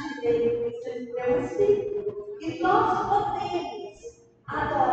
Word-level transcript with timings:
parte 0.00 0.20
dele, 0.20 0.76
o 1.28 1.40
Espírito. 1.44 2.36
E 2.40 2.58
nós 2.62 3.08
podemos 3.08 4.22
adorar. 4.46 4.89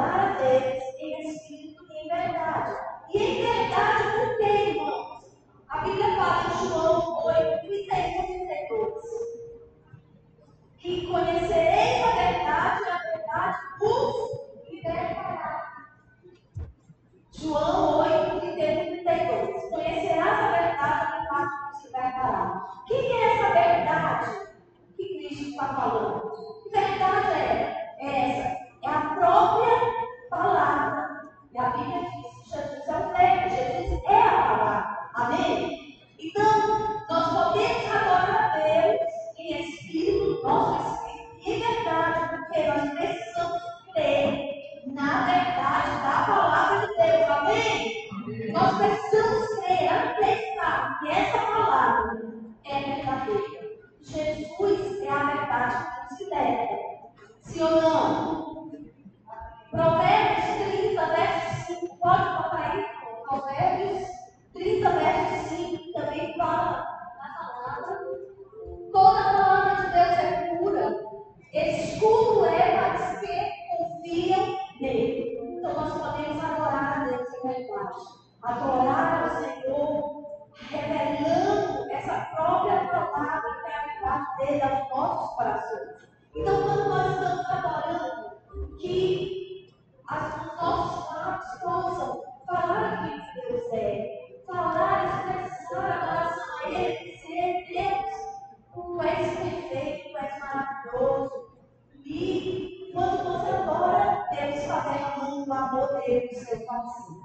ele, 106.08 106.30
o 106.32 106.36
seu. 106.36 107.17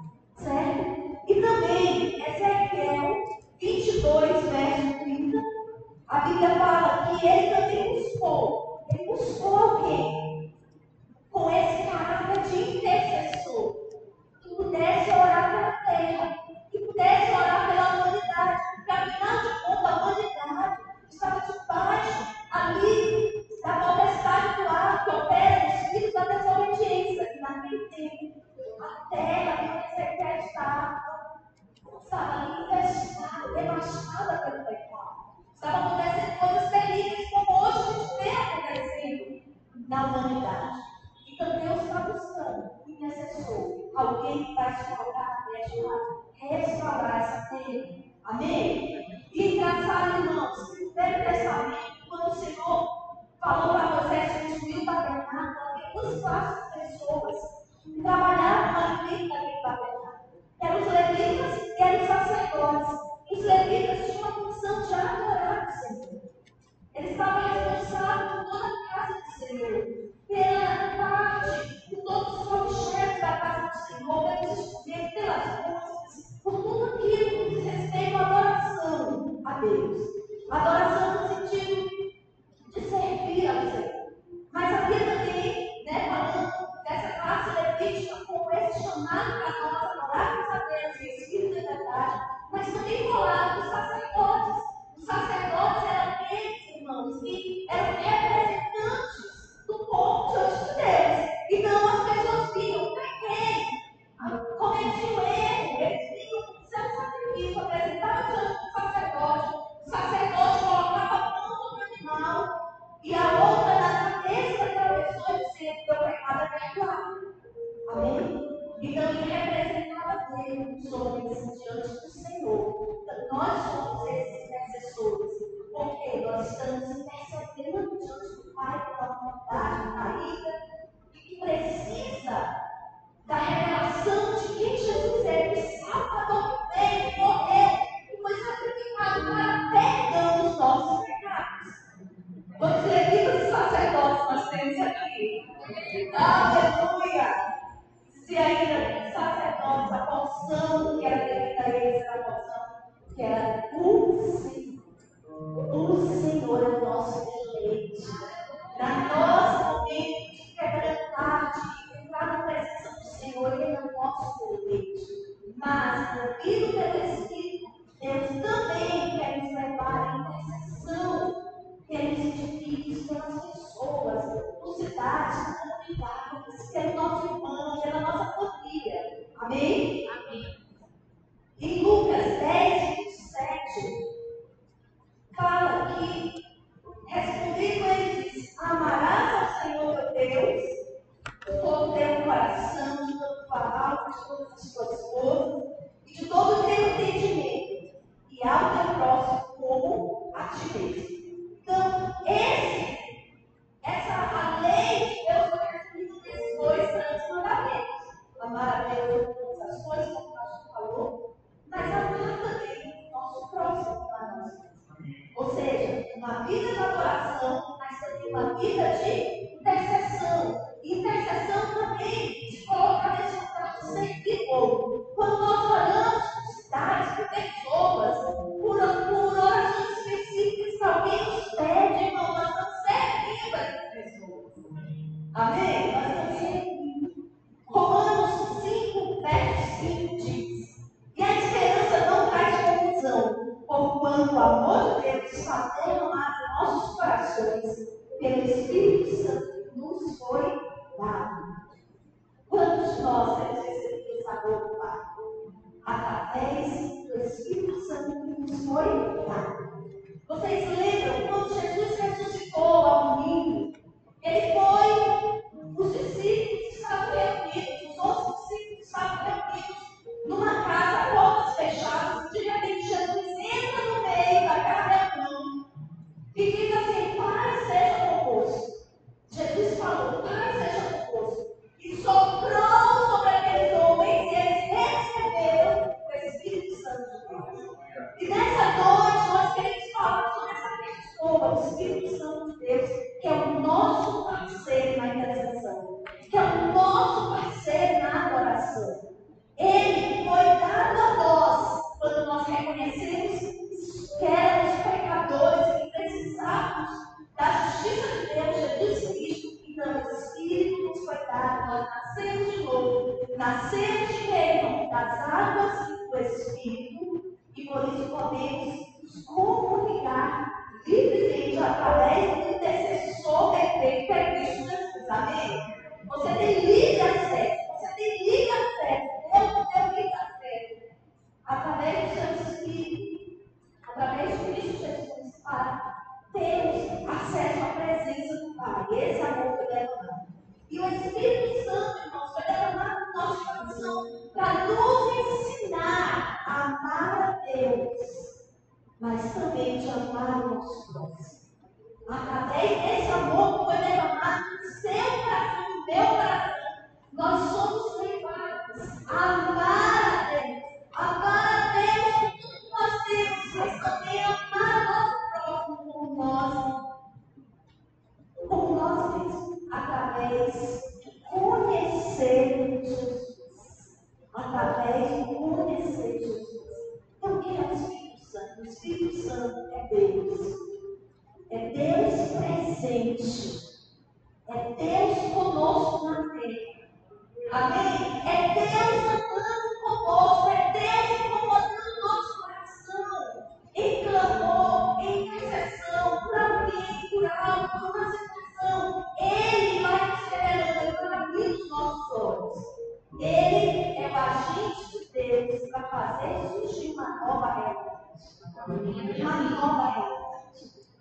attributes 200.61 201.12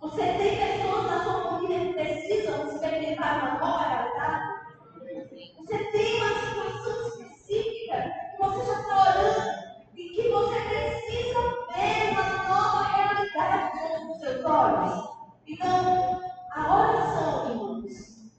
Você 0.00 0.20
tem 0.20 0.56
pessoas 0.58 1.06
na 1.06 1.22
sua 1.22 1.42
família 1.44 1.86
que 1.86 1.92
precisam 1.92 2.66
experimentar 2.66 3.38
uma 3.38 3.60
nova 3.60 3.84
tá? 3.84 3.88
realidade? 3.88 4.44
Você 5.58 5.78
tem 5.92 6.20
uma 6.20 6.40
situação 6.40 7.06
específica 7.06 8.12
que 8.32 8.42
você 8.42 8.66
já 8.66 8.80
está 8.80 9.00
orando 9.00 9.50
e 9.94 10.08
que 10.08 10.28
você 10.28 10.60
precisa 10.60 11.40
ver 11.72 12.10
uma 12.10 12.26
nova 12.48 12.82
realidade 12.96 13.78
diante 13.78 14.06
dos 14.06 14.18
seus 14.18 14.44
olhos? 14.44 15.08
Então, 15.46 16.20
a 16.52 16.78
oração, 16.80 17.50
irmãos, 17.50 18.32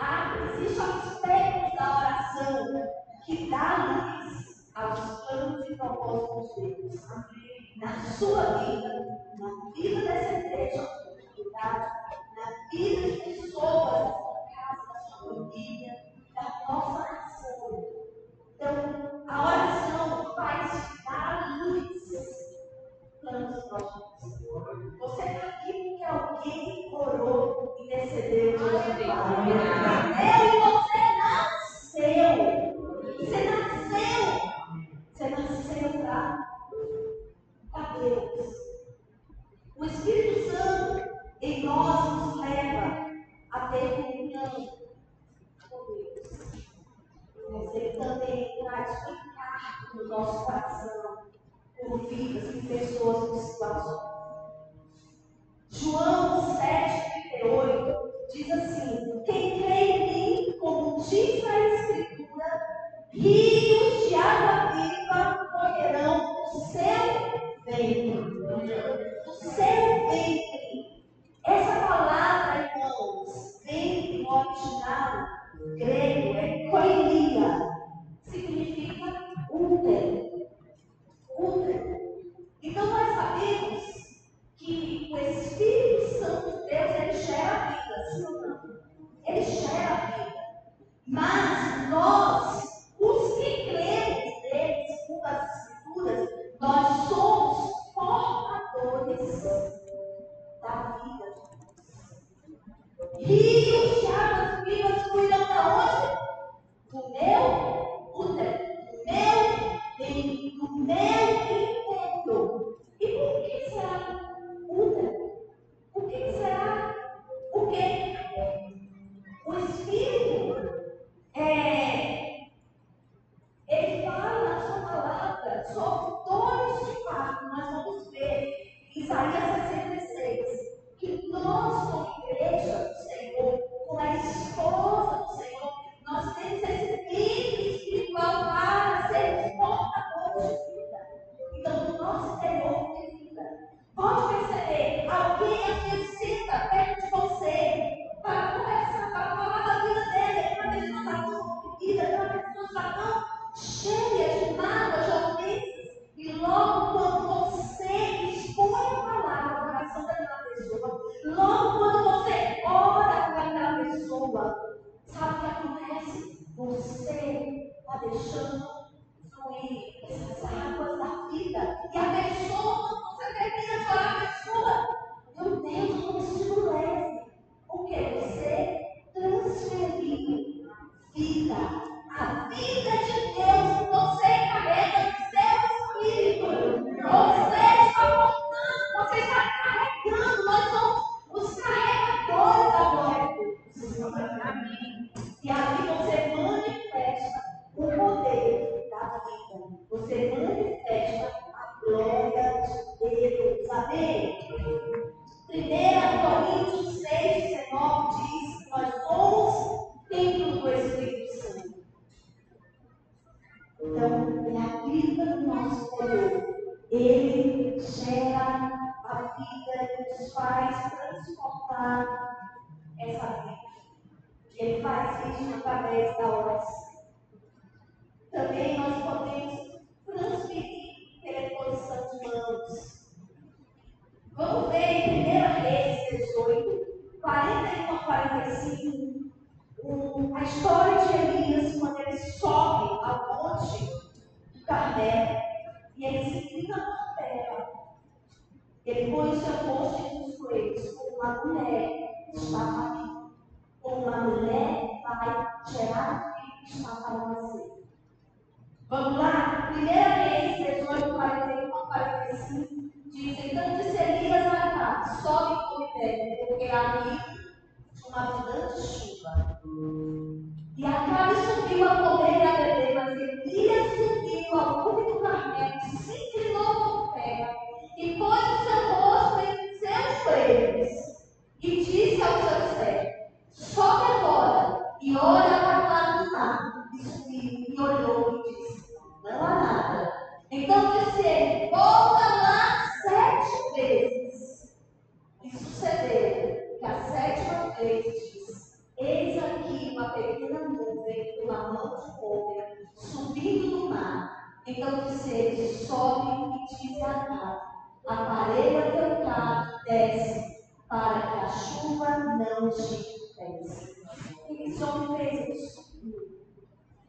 há, 0.00 0.34
existem 0.56 0.84
aspectos 0.86 1.78
da 1.78 1.98
oração 1.98 2.90
que 3.26 3.50
dá 3.50 4.16
luz 4.22 4.70
aos 4.74 5.26
planos 5.26 5.68
e 5.68 5.74
propósitos 5.76 6.54
de 6.54 6.74
Deus. 6.74 7.02
Na 7.76 8.00
sua 8.12 8.51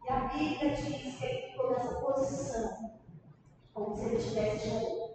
E 0.06 0.12
a 0.12 0.20
Bíblia 0.20 0.76
diz 0.76 1.18
que 1.18 1.26
ele 1.26 1.42
ficou 1.48 1.72
nessa 1.72 1.96
posição, 1.96 2.92
como 3.74 3.96
se 3.96 4.06
ele 4.06 4.18
estivesse 4.18 4.70
chorando. 4.70 5.14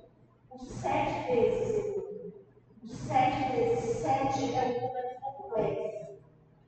Por 0.49 0.64
sete 0.64 1.30
vezes 1.30 1.75
ele. 1.75 2.35
Por 2.80 2.97
sete 2.97 3.52
vezes, 3.52 3.97
sete 3.99 4.54
é 4.54 4.62
um 4.62 4.87
número 4.87 5.21
complexo. 5.21 6.18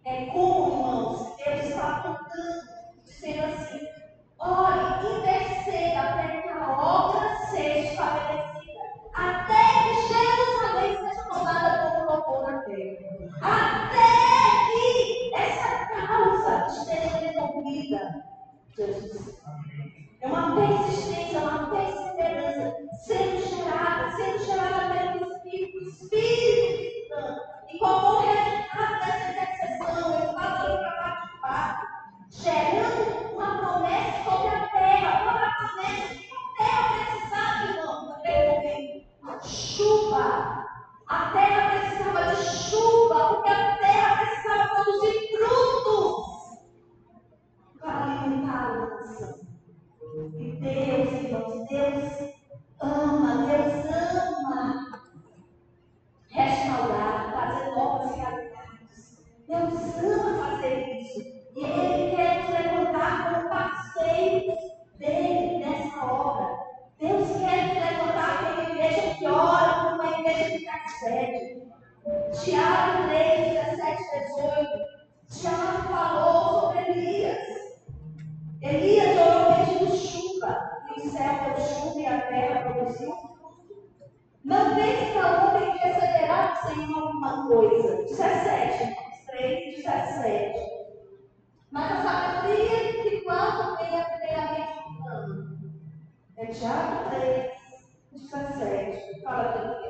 É 0.05 0.27
como, 0.27 0.69
irmãos, 0.69 1.37
Deus 1.37 1.65
está 1.65 1.97
apontando, 1.97 2.63
dizendo 3.07 3.45
assim: 3.47 3.89
Olhe, 4.39 5.07
e 5.07 5.19
interceda 5.21 6.01
até 6.01 6.43
que 6.43 6.49
a 6.51 6.79
obra 6.79 7.37
seja 7.47 7.93
estabelecida, 7.93 8.81
até 9.15 9.65
que 9.83 10.09
Jerusalém 10.09 10.97
seja 10.99 11.23
tomada 11.25 11.91
como 11.91 12.11
louvor 12.11 12.53
na 12.53 12.59
terra, 12.65 12.99
até 13.41 14.73
que 14.73 15.35
essa 15.35 15.87
causa 15.87 16.67
esteja 16.67 17.20
vida, 17.91 18.25
Jesus. 18.77 19.43
É 20.21 20.27
uma 20.29 20.55
persistência, 20.55 21.39
é 21.39 21.41
uma 21.41 21.71
perseverança, 21.71 22.77
sendo 23.03 23.41
gerada, 23.49 24.13
sendo 24.13 24.45
gerada 24.45 25.19
pelo 25.19 25.33
Espírito, 25.33 25.79
Espírito 25.89 27.09
Santo. 27.09 27.41
E 27.73 27.79
como 27.79 28.21
resultado 28.21 28.99
dessa 29.01 29.31
intercessão, 29.31 30.23
eu 30.23 30.35
passo 30.35 30.67
para 30.67 30.93
participar, 30.93 31.71
gerando 32.31 33.35
uma 33.35 33.59
promessa 33.59 34.25
sobre 34.25 34.49
a 34.49 34.69
terra, 34.69 35.23
uma 35.23 35.33
promessa 35.33 36.15
que 36.15 36.31
a 36.33 36.65
terra 36.65 36.89
precisava, 36.95 37.65
irmão, 37.73 38.07
para 38.07 38.17
devolver. 38.23 39.07
Chuva. 39.43 40.67
A 41.09 41.31
terra 41.33 41.71
precisava 41.71 42.35
de 42.37 42.45
chuva, 42.45 43.35
porque 43.35 43.49
a 43.49 43.77
terra 43.79 44.17
precisava 44.19 44.69
produzir 44.75 45.37
frutos 45.37 46.10
para 47.81 48.05
alimentar 48.05 48.65
a 48.65 48.73
lança. 48.73 49.41
E 50.39 50.53
Deus, 50.61 51.13
irmãos, 51.13 51.69
Deus 51.69 52.35
ama, 52.81 53.47
Deus 53.47 53.85
ama 53.87 55.03
restaurar, 56.29 57.33
fazer 57.33 57.71
novas 57.71 58.17
realidades. 58.17 59.19
Deus 59.49 59.99
ama 59.99 60.45
fazer 60.45 61.01
isso. 61.01 61.21
E 61.57 61.65
Ele 61.65 62.17
quer 62.17 62.47
te 62.47 62.53
levantar 62.53 63.35
como 63.35 63.49
parceiro 63.49 64.57
dele 64.99 65.65
nessa 65.65 66.05
obra. 66.05 66.59
Deus 66.99 67.29
quer 67.39 67.71
te 67.71 67.75
levantar 67.75 68.57
como 68.57 68.71
igreja 68.71 69.15
que 69.19 69.27
ora, 69.27 69.73
como 69.85 70.03
uma 70.03 70.19
igreja 70.19 70.51
que 70.51 70.65
intercede. 70.65 71.63
Tiago 72.43 73.09
3, 73.09 73.53
17, 73.55 74.03
18. 74.27 75.01
Tiago 75.31 75.80
Elias 78.73 79.17
é 79.17 79.25
orou 79.25 79.55
pedindo 79.57 79.97
chuva, 79.97 80.71
e 80.95 81.01
o 81.01 81.11
céu 81.11 81.33
deu 81.45 81.65
chuva 81.65 82.01
e 82.01 82.07
a 82.07 82.21
terra 82.21 82.73
produziu 82.73 83.17
fruto. 83.17 83.91
Uma 84.45 84.75
vez 84.77 85.13
Naum 85.13 85.59
tem 85.59 85.73
que 85.73 85.89
acelerar 85.89 86.53
o 86.53 86.69
Senhor 86.69 87.03
alguma 87.03 87.49
coisa. 87.49 87.97
17, 88.05 88.83
irmãos, 88.85 89.27
3, 89.27 89.77
17. 89.77 90.71
Mas 91.73 91.91
a 91.91 92.03
sabedoria 92.03 93.03
que 93.03 93.21
quando 93.23 93.77
tem 93.77 93.89
é 93.89 94.01
a 94.01 94.05
primeira 94.05 94.55
vez 94.55 94.87
humana. 94.87 95.59
É 96.37 96.47
Tiago 96.47 97.11
3, 97.11 97.53
17. 98.13 99.21
Fala, 99.23 99.49
Deus. 99.49 99.81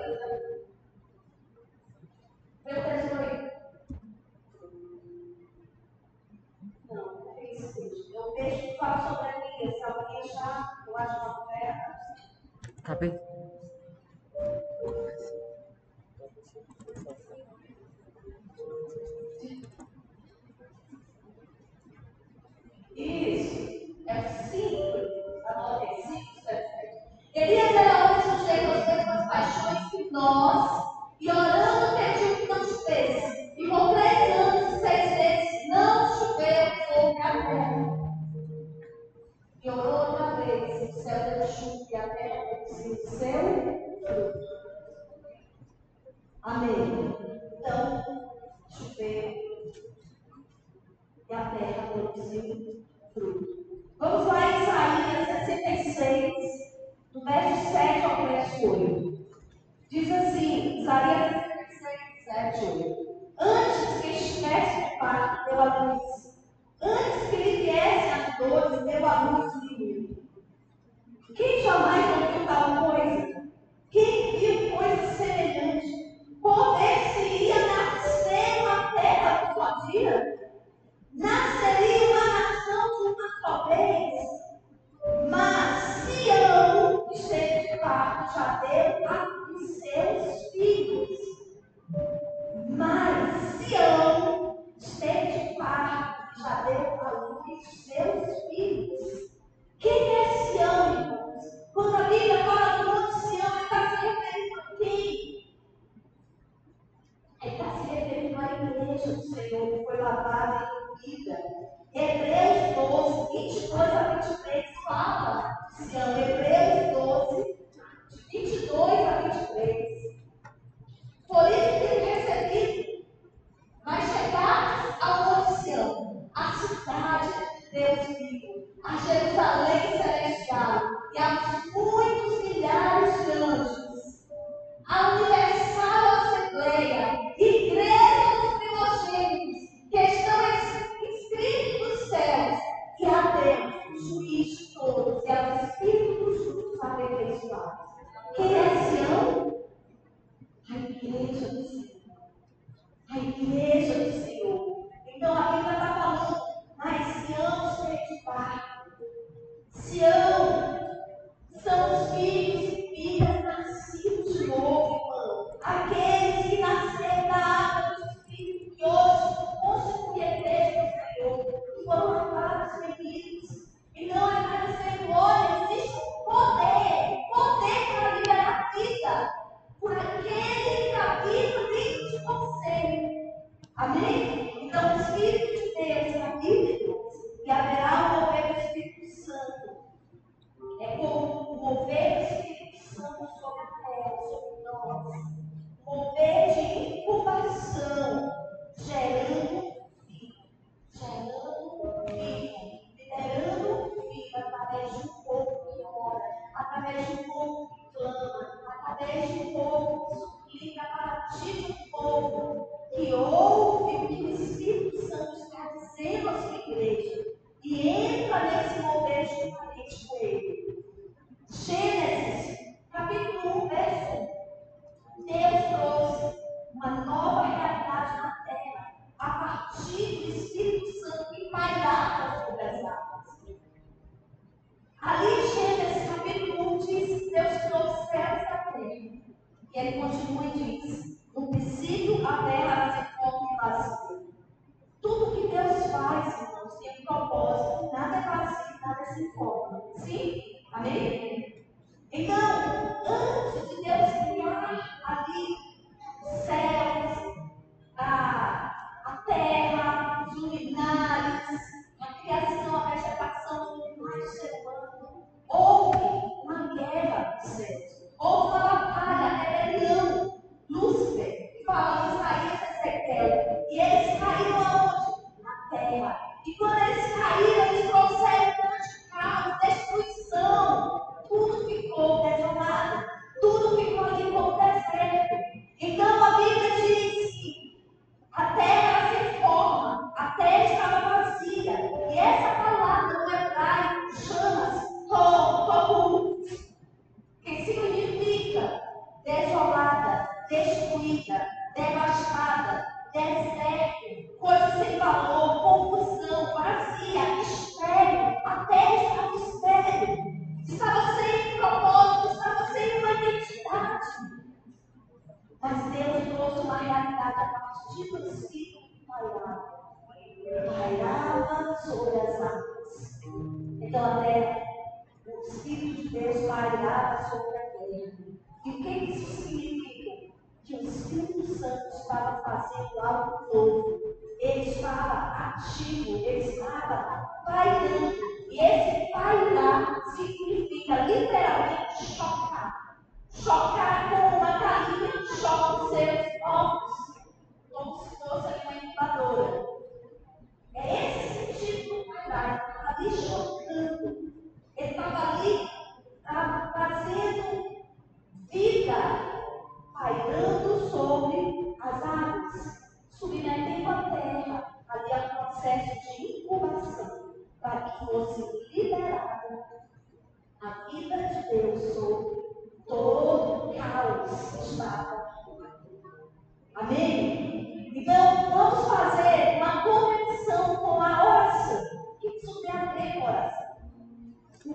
Meu 2.65 2.75
Deus, 2.75 3.40
fala 8.81 8.99
sobre 9.09 9.29
a 9.29 9.41
guia, 9.41 9.73
se 9.77 9.85
alguém 9.85 10.21
achar, 10.21 10.83
eu 10.87 10.97
acho 10.97 11.13
é 11.13 11.19
uma 11.19 11.43
oferta. 11.43 12.01
Tá 12.83 12.95
bem. 12.95 13.21
Isso. 22.97 24.05
É 24.07 24.29
simples. 24.29 25.45
Anotem, 25.47 25.93
é 25.93 26.03
simples. 26.03 27.01
Elias 27.35 27.75
era 27.77 28.05
homem 28.05 28.21
sujeito 28.23 28.71
às 28.73 28.87
mesmas 28.87 29.29
paixões 29.29 29.91
que 29.91 30.11
nós 30.11 30.91
e 31.21 31.31
orando 31.31 32.00
pedra 41.11 41.47
chuve 41.49 41.97
a 41.97 42.09
terra 42.09 42.45
produzir 42.45 42.93
o 42.93 43.09
seu 43.09 43.41
fruto. 44.01 44.41
Amém. 46.43 47.17
Então, 47.59 48.31
choveu 48.71 49.35
e 51.29 51.35
a 51.35 51.51
terra 51.51 51.89
produziu 51.93 52.85
o 53.01 53.13
fruto. 53.13 53.85
Vamos 53.99 54.27
lá 54.27 54.53
em 54.53 54.63
Isaías 54.63 55.47
66, 55.47 56.35
do 57.13 57.25
verso 57.25 57.73
7 57.73 58.05
ao 58.05 58.27
verso 58.29 58.67
8. 58.67 59.31
Diz 59.91 60.11
assim, 60.13 60.83
Isaías 60.83 61.33
66, 61.69 62.01
7, 62.25 62.65
8. 62.65 63.11
Antes 63.39 64.01
que 64.01 64.11
estivesse 64.11 64.95
o 64.95 64.99
parto, 64.99 65.51
deu 65.51 65.61
a 65.61 65.85
luz. 65.85 66.39
Antes 66.81 67.31
que 67.31 67.37
lhe 67.37 67.57
viessem 67.65 68.13
as 68.13 68.39
dores, 68.39 68.85
deu 68.85 69.07
a 69.07 69.31
luz 69.31 69.70
quem 71.41 71.63
jamais 71.63 72.07
ouviu 72.13 72.45
tal 72.45 72.77
coisa? 72.87 73.30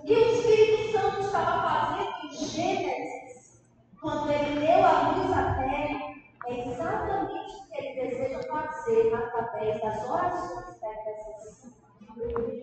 E 0.06 0.14
o 0.14 0.32
Espírito 0.32 0.92
Santo 0.92 1.20
estava 1.20 1.62
fazendo 1.68 2.14
em 2.22 2.46
Gênesis, 2.46 3.60
quando 4.00 4.30
ele 4.30 4.64
deu 4.64 4.84
a 4.86 5.10
luz 5.10 5.32
à 5.32 5.54
terra, 5.54 6.14
é 6.46 6.68
exatamente 6.68 7.56
o 7.56 7.66
que 7.66 7.76
ele 7.76 8.08
deseja 8.08 8.40
fazer 8.44 9.12
através 9.12 9.80
das 9.80 10.08
orações 10.08 10.80
dessas. 10.80 11.72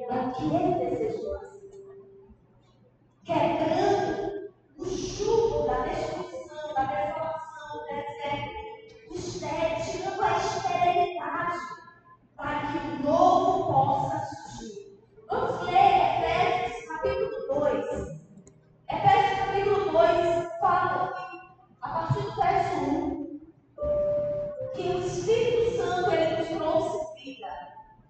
É 0.10 0.20
o 0.22 0.32
que 0.32 0.56
ele 0.56 0.90
desejou 0.90 1.36
assim. 1.36 1.70
Quebrando 3.26 4.50
o 4.78 4.86
jugo 4.86 5.68
da 5.68 5.80
destruição, 5.82 6.74
da 6.74 6.84
desolação, 6.86 7.78
do 7.78 7.86
deserto, 7.88 9.10
do 9.10 9.16
estéreo, 9.18 9.84
tirando 9.84 10.22
a 10.22 10.38
esterilidade 10.38 11.60
para 12.38 12.72
que 12.72 12.78
o 12.78 13.04
novo 13.04 13.74
possa 13.74 14.18
surgir. 14.28 14.98
Vamos 15.30 15.62
ler 15.64 15.83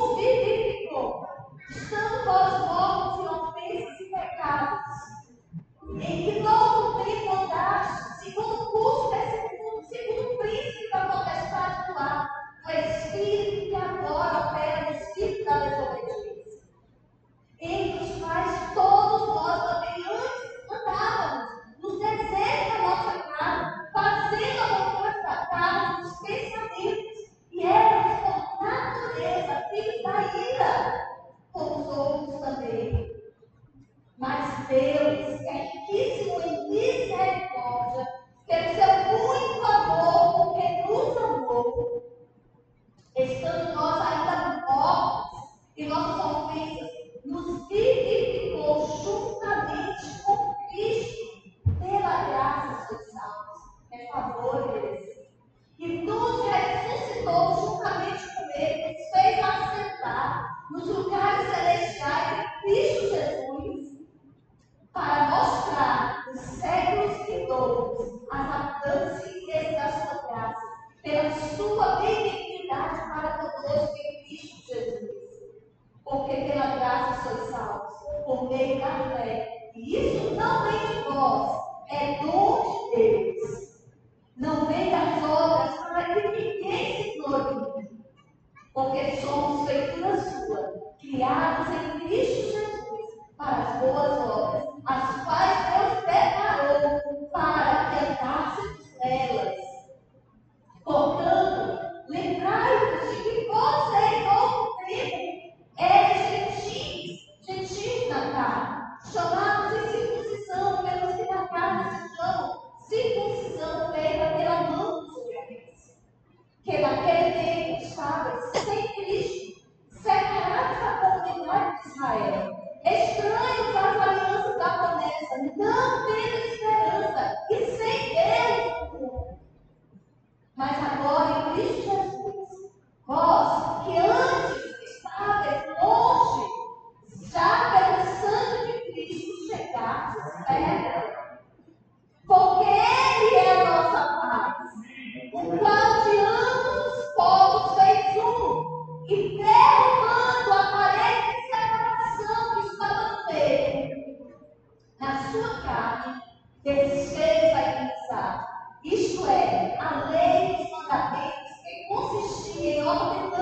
consistia 162.88 163.28
em 163.28 163.37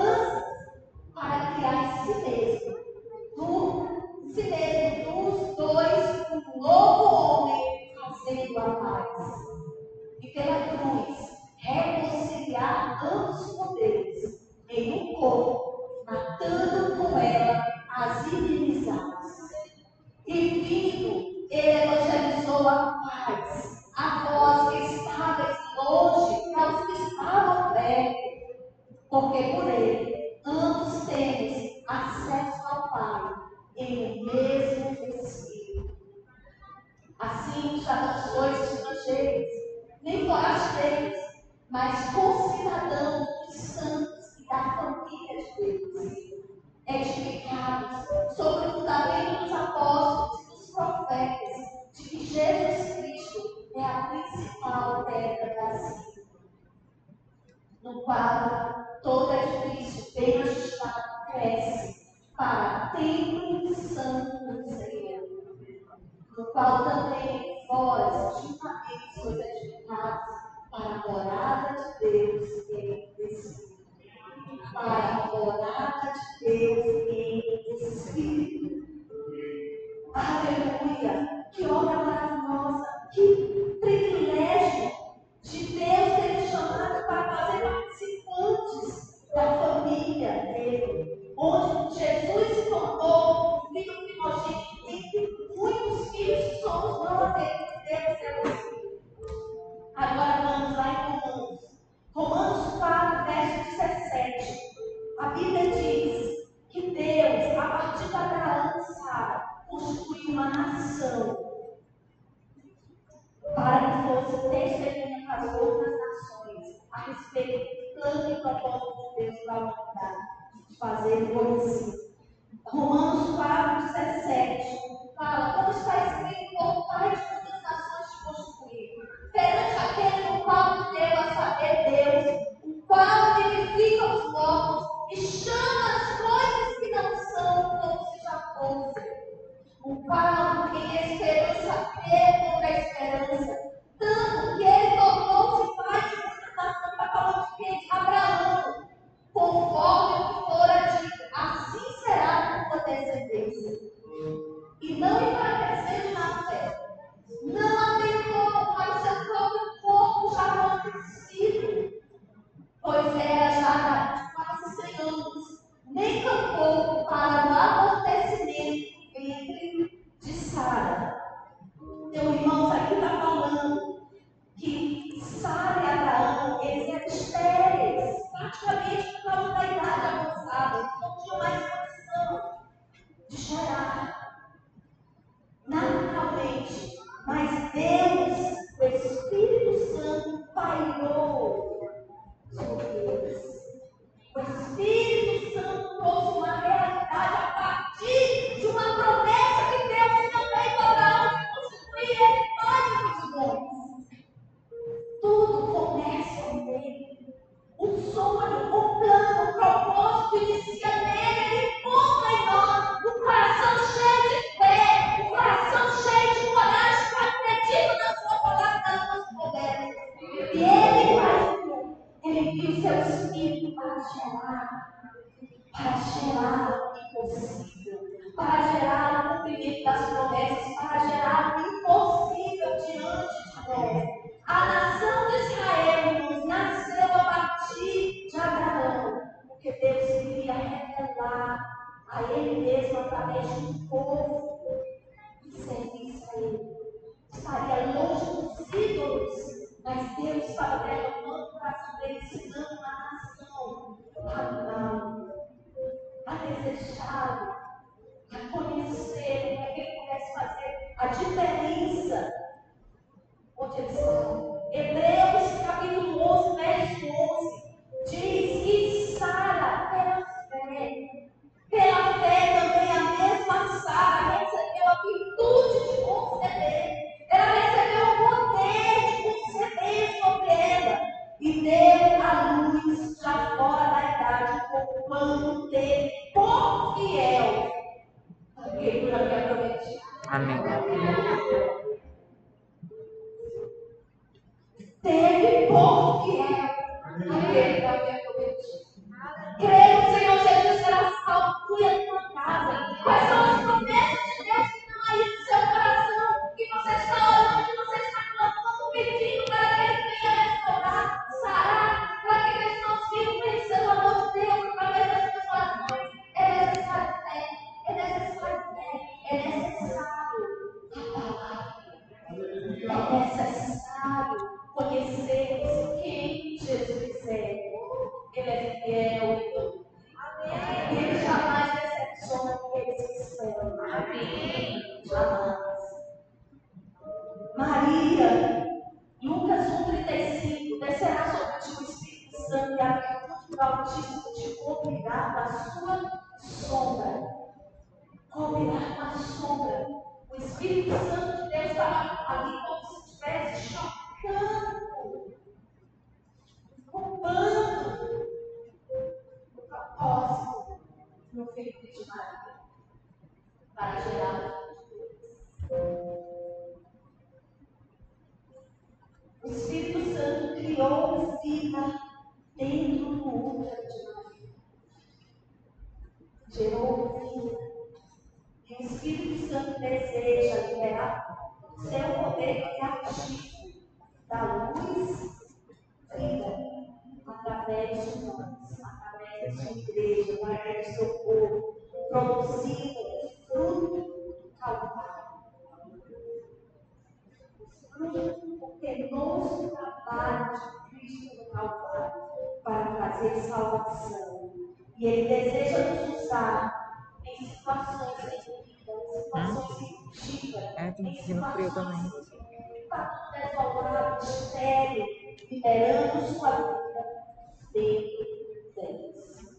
revelando 415.86 416.26
sua 416.34 416.50
vida 416.50 417.24
dentro 417.72 418.72
deles. 418.74 419.56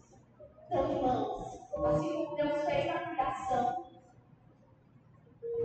Então, 0.66 0.92
irmãos, 0.92 1.60
assim 1.86 2.24
como 2.24 2.36
Deus 2.36 2.64
fez 2.64 2.86
na 2.86 2.98
criação, 3.00 3.84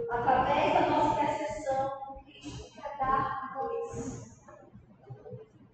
através 0.10 0.74
da 0.74 0.90
nossa 0.90 1.22
intercessão, 1.22 1.92
Cristo 2.24 2.72
quer 2.74 2.98
dar 2.98 3.58
luz 3.58 4.42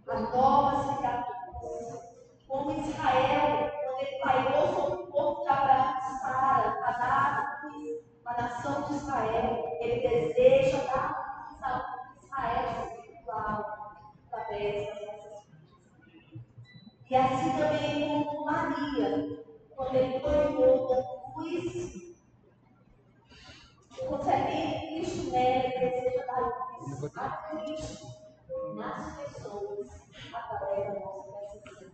a 0.08 0.20
novas 0.20 0.98
criaturas. 0.98 2.10
Como 2.48 2.72
Israel, 2.72 3.72
quando 3.84 4.02
ele 4.02 4.20
pairou 4.24 4.68
sobre 4.74 5.04
o 5.04 5.08
povo 5.08 5.44
de 5.44 5.50
Abraão 5.50 5.98
e 6.00 6.20
Sara, 6.20 6.72
para 8.24 8.42
nação 8.42 8.82
de 8.84 8.96
Israel, 8.96 9.78
ele 9.82 10.08
deseja 10.08 10.80
dar 10.86 11.19
através 14.50 14.88
das 14.88 15.06
nossas. 15.06 15.44
E 17.10 17.16
assim 17.16 17.58
também 17.58 18.24
como 18.24 18.46
Maria, 18.46 19.46
quando 19.76 19.96
ele 19.96 20.20
tomou 20.20 20.88
da 20.88 21.34
cruz, 21.34 22.16
o 24.02 24.06
conselheiro 24.06 24.88
Cristo 24.88 25.32
nela 25.32 25.70
deseja 25.70 26.26
dar 26.26 26.78
luz 26.82 27.18
a 27.18 27.30
Cristo 27.30 28.08
nas 28.76 29.18
pessoas 29.18 29.90
através 30.34 30.94
da 30.94 31.00
nossa 31.00 31.24
presença. 31.62 31.92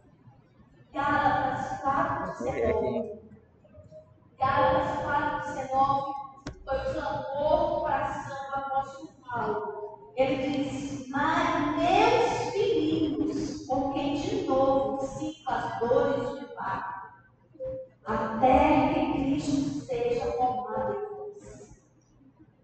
Gálatas 0.93 1.81
4, 1.81 2.45
19. 2.45 3.21
Gálatas 4.37 5.03
4, 5.03 5.53
19 5.55 6.25
pois 6.65 6.95
o 6.95 6.99
amor 6.99 7.81
para 7.83 8.05
a 8.05 8.13
samba 8.13 8.57
apóstolo 8.57 9.09
Paulo 9.29 9.84
ele 10.15 10.63
diz, 10.63 11.09
mas 11.09 11.75
meus 11.75 12.53
filhinhos, 12.53 13.65
por 13.67 13.93
quem 13.93 14.15
de 14.15 14.43
novo 14.43 15.05
sinto 15.05 15.49
as 15.49 15.77
dores 15.79 16.39
de 16.39 16.45
parto, 16.55 17.09
até 18.05 18.93
que 18.93 19.11
Cristo 19.11 19.85
seja 19.85 20.31
formado 20.37 20.93
em 20.93 21.15
vós. 21.17 21.75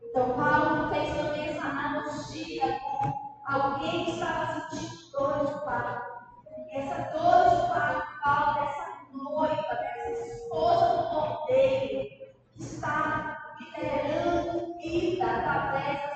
Então, 0.01 0.29
Paulo 0.33 0.93
fez 0.93 1.13
também 1.13 1.49
essa 1.49 1.67
analogia 1.67 2.79
com 2.79 3.13
alguém 3.45 4.05
que 4.05 4.11
estava 4.11 4.69
sentindo 4.69 5.11
dores 5.11 5.49
de 5.49 5.65
parto. 5.65 6.11
E 6.71 6.77
essa 6.77 6.95
dor 7.11 7.49
de 7.49 7.67
parto 7.67 8.19
fala 8.23 8.53
dessa 8.61 8.87
noiva, 9.11 9.75
dessa 9.75 10.35
esposa 10.35 10.97
do 10.97 11.09
cordeiro, 11.09 12.09
que 12.55 12.63
está 12.63 13.55
liderando 13.59 14.77
vida 14.77 15.25
através 15.25 16.10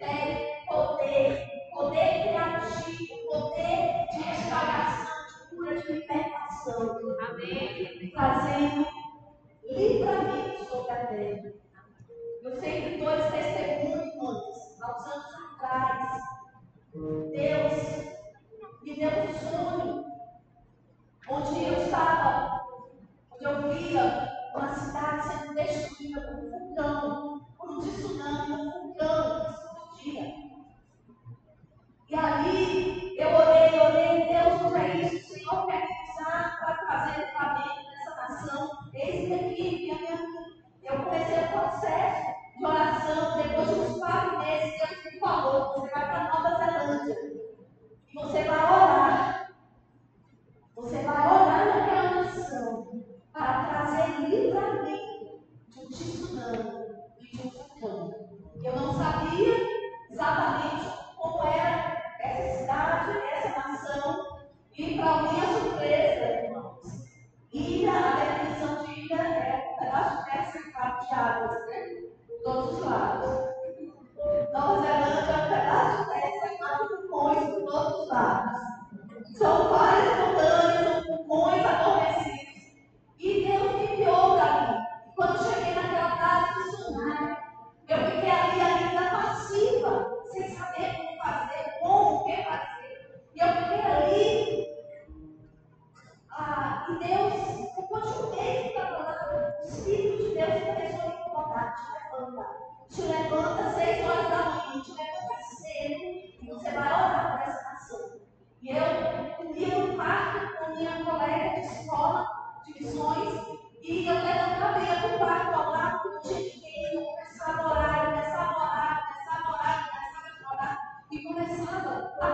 Poder, 0.00 0.64
poder, 0.66 1.52
de 1.74 2.28
criativo, 2.28 3.16
poder 3.30 4.06
de 4.10 4.22
restauração, 4.22 5.26
de 5.28 5.56
cura, 5.56 5.78
de 5.78 5.92
libertação. 5.92 6.96
Amém. 7.20 8.86
Livramento 9.62 10.64
sobre 10.64 10.90
a 10.90 11.06
terra. 11.06 11.52
No 12.42 12.50
102, 12.50 13.24
60. 13.30 13.59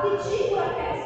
abdico 0.03 0.59
a 0.59 0.68
peça. 0.74 1.05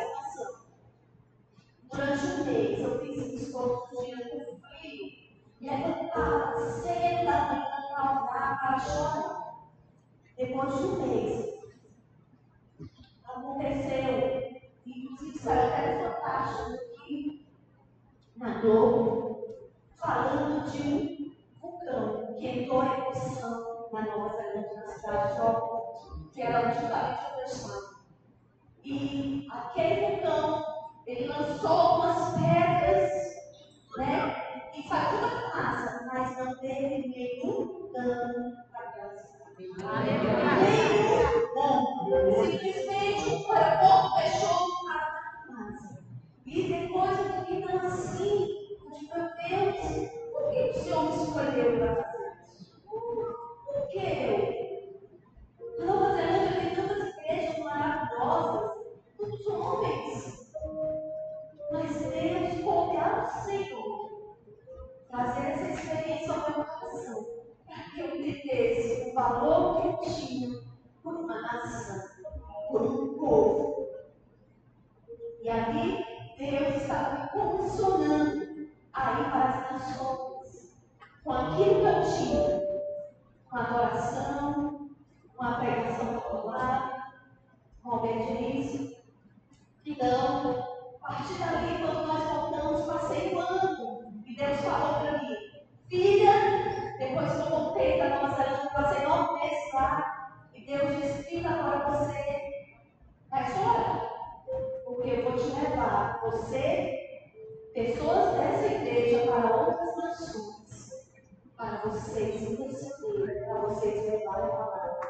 você, 106.22 107.30
pessoas 107.74 108.34
dessa 108.34 108.66
igreja, 108.66 109.26
para 109.26 109.56
outras 109.56 109.96
nações, 109.96 111.08
para 111.56 111.76
vocês 111.84 112.42
ensinarem 112.42 113.44
para 113.44 113.60
vocês 113.60 114.10
levarem 114.10 114.44
a 114.44 114.48
palavra. 114.48 115.00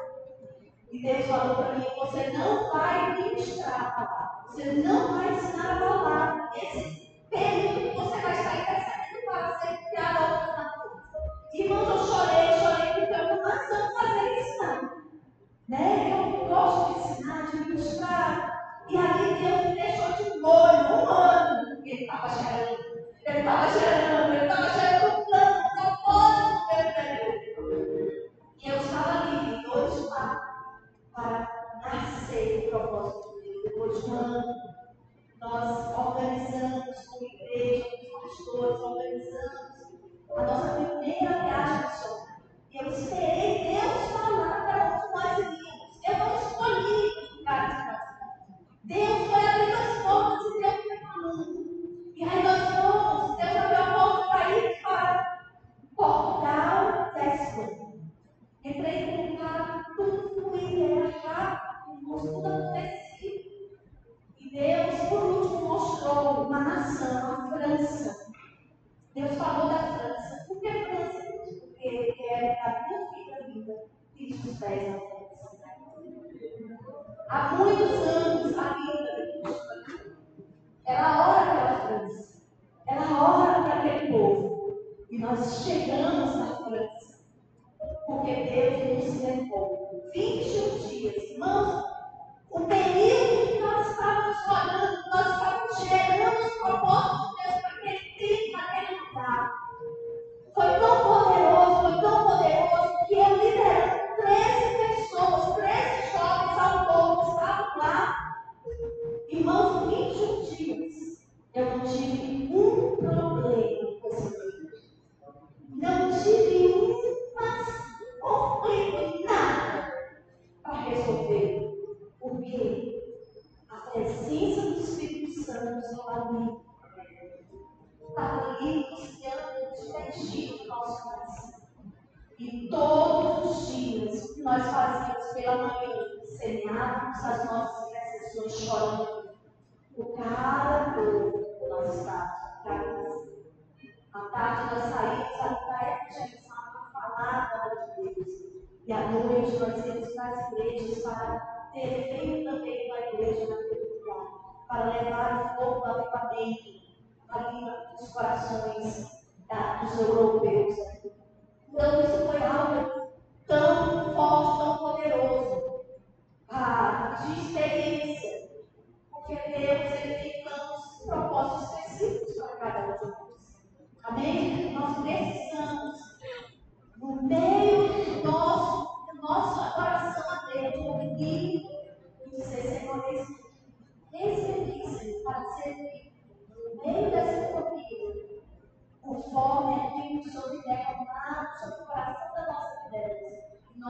E 0.91 1.01
Deus 1.01 1.25
falou 1.25 1.55
para 1.55 1.75
mim: 1.75 1.85
você 1.97 2.29
não 2.31 2.71
vai 2.71 3.21
ministrar 3.21 3.81
a 3.81 3.91
palavra, 3.91 4.43
você 4.49 4.71
não 4.73 5.17
vai 5.17 5.33
ensinar 5.33 5.77
a 5.77 5.79
palavra 5.79 6.49
nesse 6.53 7.07
período 7.29 7.89
que 7.89 7.95
você 7.95 8.21
vai 8.21 8.31
estar 8.31 8.70
Ele 23.31 23.39
estava 23.39 23.65
chorando, 23.69 24.50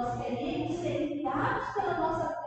Nós 0.02 0.18
queremos 0.20 0.74
ser 0.78 1.10
guiados 1.10 1.70
pela 1.76 1.94
nossa 1.94 2.41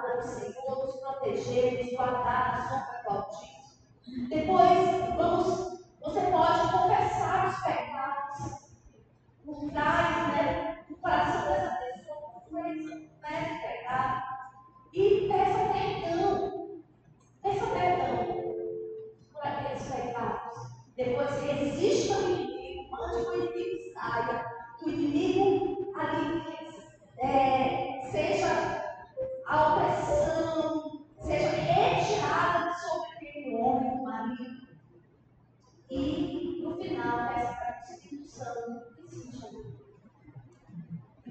guarda 0.00 0.22
do 0.22 0.26
Senhor, 0.26 0.86
nos 0.86 0.96
proteger, 0.96 1.84
nos 1.84 1.92
guardar 1.92 2.52
na 2.52 2.68
sombra 2.68 3.02
do 3.02 3.10
Altíssimo. 3.10 4.28
Depois, 4.28 5.14
vamos, 5.16 5.84
você 6.00 6.20
pode 6.22 6.72
confessar 6.72 7.48
os 7.48 7.62
pecados 7.62 8.70
por 9.44 9.70
trás, 9.70 10.28
né? 10.28 10.84
O 10.90 10.96
coração 10.96 11.52
dessa 11.52 11.76
pessoa, 11.76 12.16
por 12.30 12.42
trás, 12.48 12.86
né? 12.86 13.08
Pecado. 13.62 14.22
E 14.92 15.28
peça 15.28 15.72
perdão. 15.72 16.82
Peça 17.42 17.66
perdão 17.66 18.26
por 19.32 19.42
aqueles 19.42 19.82
pecados. 19.82 20.70
Depois, 20.96 21.42
resista 21.42 22.14
ao 22.14 22.22
inimigo, 22.22 22.90
mande 22.90 23.16
o 23.16 23.34
inimigo 23.34 23.92
saia. 23.92 24.50
O 24.82 24.88
inimigo 24.88 25.92
ali 25.94 26.42
é, 27.18 28.00
seja 28.10 28.80
ao 29.50 29.89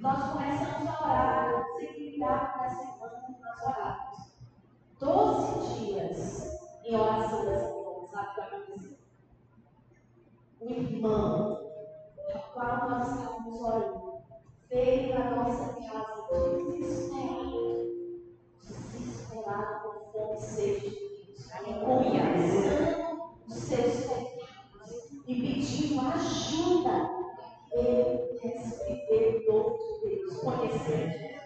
Nós 0.02 0.32
começamos 0.32 0.88
a 0.88 1.04
orar, 1.04 1.66
seguibilidade 1.78 2.58
da 2.58 2.70
semana, 2.70 3.36
nós 3.42 3.62
orávamos. 3.64 4.32
Doze 4.98 5.84
dias 5.84 6.60
em 6.86 6.96
oração 6.96 7.46
das 7.46 7.64
irmãs, 7.64 8.10
sabe 8.10 8.30
o 8.30 8.34
que 8.34 8.42
aconteceu? 8.42 8.98
O 10.62 10.70
irmão, 10.70 11.70
a 12.34 12.40
qual 12.40 12.90
nós 12.90 13.12
estávamos 13.12 13.62
orando, 13.62 14.22
veio 14.70 15.20
na 15.20 15.32
nossa 15.32 15.74
casa 15.74 16.28
desesperado, 16.72 17.92
desesperado 18.64 19.90
com 19.90 20.12
fome 20.14 20.38
e 20.38 20.42
sede 20.42 20.90
de 20.92 20.96
Deus, 20.96 21.46
confessando 21.84 23.36
os 23.50 23.54
seus 23.54 24.06
pecados 24.06 25.12
e 25.28 25.42
pedindo 25.42 26.00
ajuda 26.00 27.09
ele 27.72 28.40
quer 28.40 28.58
se 28.58 28.86
viver 28.86 29.46
novo 29.48 29.78
de 30.04 30.16
Deus, 30.16 30.38
conhecer 30.40 31.40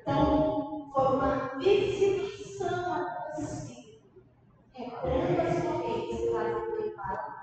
Então, 0.00 0.90
foi 0.92 1.06
uma 1.06 1.58
visitação 1.58 2.92
a 2.92 3.04
todos 3.04 3.66
quebrando 4.74 5.40
as 5.40 5.62
correntes 5.62 6.30
para 6.30 6.58
o 6.58 6.76
pecado. 6.76 7.34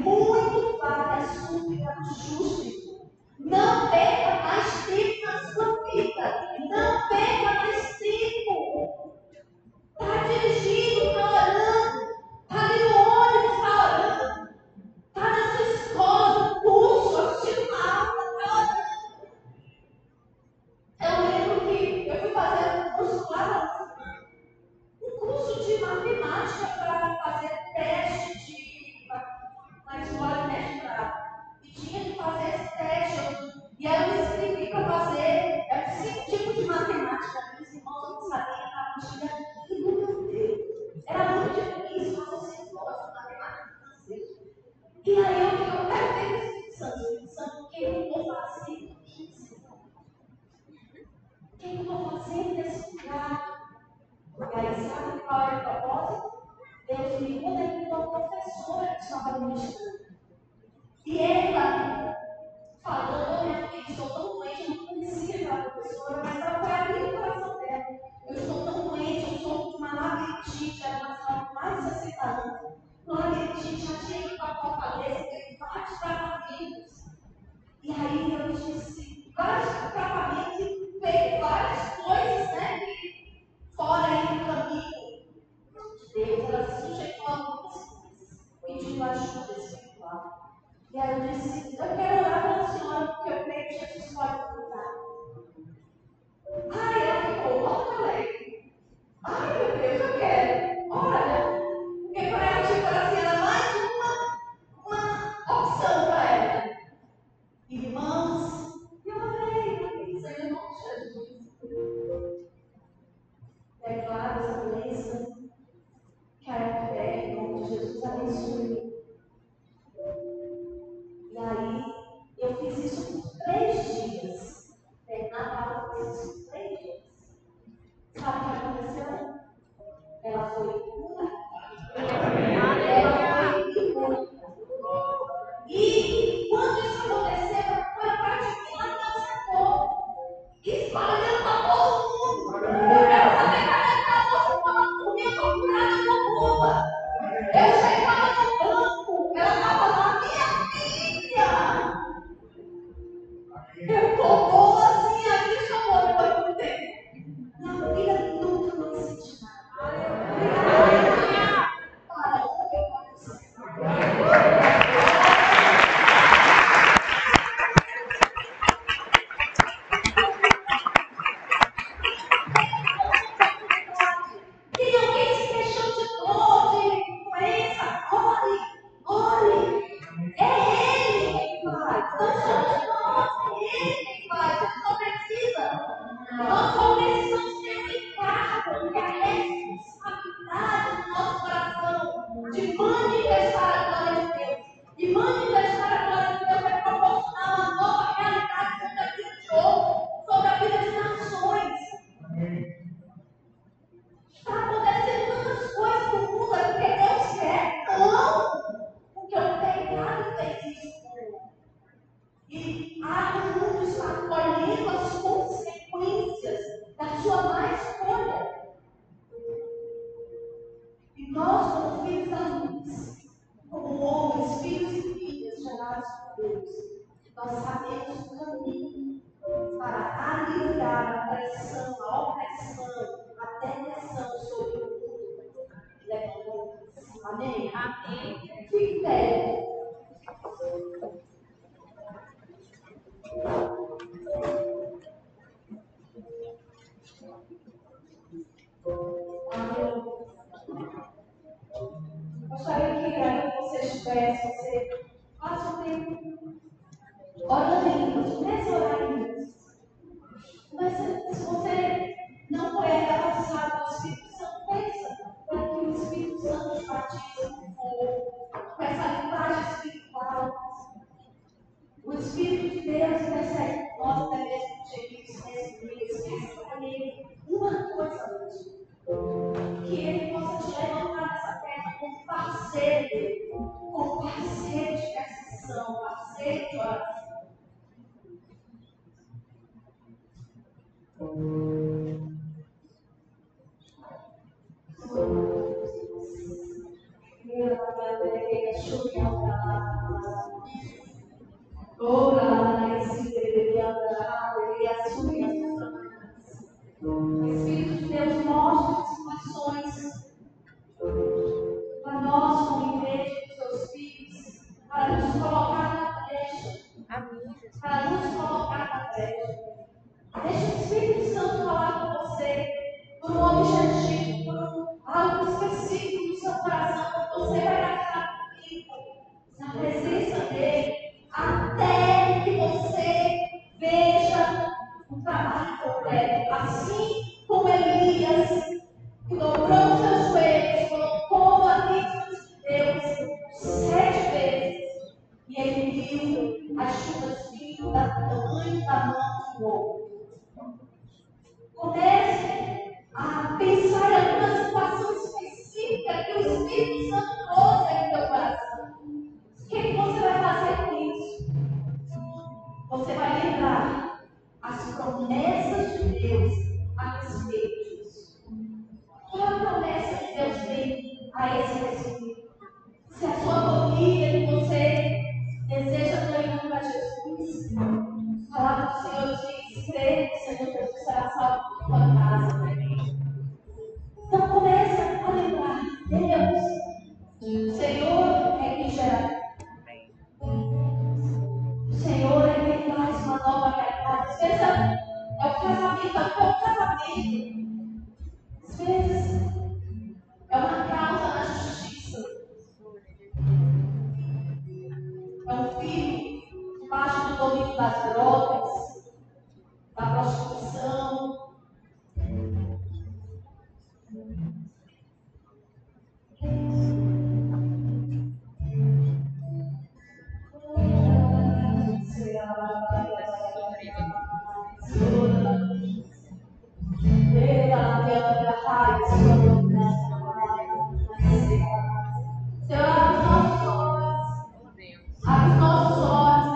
Muito 0.00 0.78
vale 0.78 1.22
a 1.22 1.26
súplica 1.26 1.94
do 1.94 2.14
justo. 2.14 3.10
Não 3.38 3.90
perca 3.90 4.42
mais 4.42 4.86
tempo 4.86 5.26
na 5.26 5.38
sua 5.52 5.84
vida. 5.90 6.47